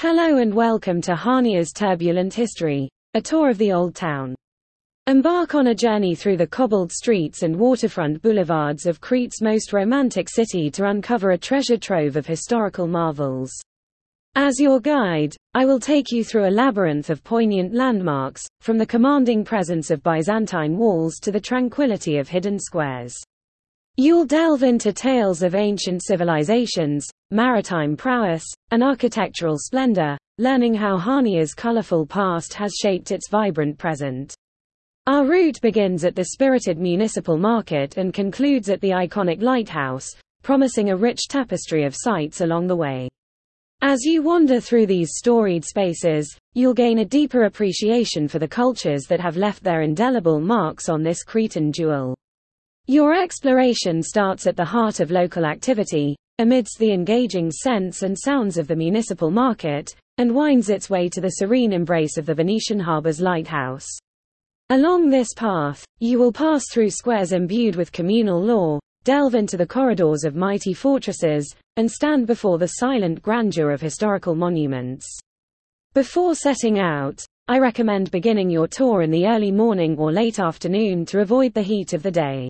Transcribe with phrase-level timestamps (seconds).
[0.00, 4.34] Hello and welcome to Chania's Turbulent History, a tour of the Old Town.
[5.06, 10.28] Embark on a journey through the cobbled streets and waterfront boulevards of Crete's most romantic
[10.28, 13.50] city to uncover a treasure trove of historical marvels.
[14.34, 18.84] As your guide, I will take you through a labyrinth of poignant landmarks, from the
[18.84, 23.16] commanding presence of Byzantine walls to the tranquility of hidden squares.
[23.96, 31.54] You'll delve into tales of ancient civilizations, maritime prowess, and architectural splendor, learning how Chania's
[31.54, 34.34] colorful past has shaped its vibrant present.
[35.06, 40.08] Our route begins at the spirited municipal market and concludes at the iconic lighthouse,
[40.42, 43.08] promising a rich tapestry of sights along the way.
[43.82, 49.04] As you wander through these storied spaces, you'll gain a deeper appreciation for the cultures
[49.08, 52.16] that have left their indelible marks on this Cretan jewel.
[52.86, 58.58] Your exploration starts at the heart of local activity, amidst the engaging scents and sounds
[58.58, 62.80] of the municipal market, and winds its way to the serene embrace of the Venetian
[62.80, 63.86] harbor's lighthouse.
[64.70, 69.66] Along this path, you will pass through squares imbued with communal law, delve into the
[69.66, 75.06] corridors of mighty fortresses, and stand before the silent grandeur of historical monuments.
[75.94, 81.06] Before setting out, I recommend beginning your tour in the early morning or late afternoon
[81.06, 82.48] to avoid the heat of the day.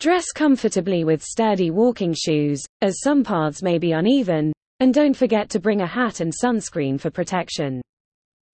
[0.00, 5.48] Dress comfortably with sturdy walking shoes, as some paths may be uneven, and don't forget
[5.50, 7.80] to bring a hat and sunscreen for protection.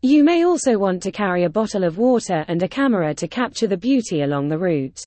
[0.02, 3.66] You may also want to carry a bottle of water and a camera to capture
[3.66, 5.02] the beauty along the route.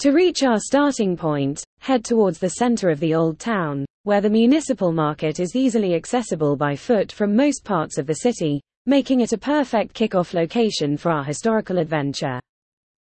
[0.00, 4.30] To reach our starting point, head towards the center of the old town, where the
[4.30, 9.32] municipal market is easily accessible by foot from most parts of the city, making it
[9.32, 12.40] a perfect kickoff location for our historical adventure.